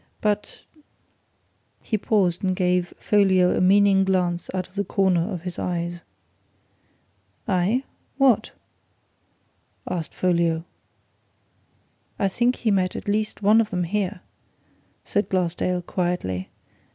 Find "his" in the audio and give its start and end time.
5.43-5.59